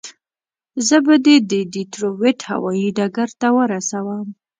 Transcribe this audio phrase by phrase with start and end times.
[0.87, 4.27] زه به دې د ډیترویت هوایي ډګر ته ورسوم.